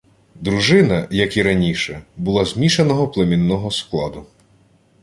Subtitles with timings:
[0.35, 4.25] Дружина, як і раніше, була змішаного племінного складу